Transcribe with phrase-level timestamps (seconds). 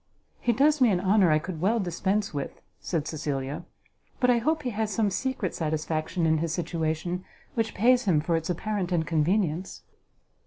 [0.39, 3.65] "He does me an honour I could well dispense with," said Cecilia;
[4.19, 8.35] "but I hope he has some secret satisfaction in his situation which pays him for
[8.35, 9.83] its apparent inconvenience."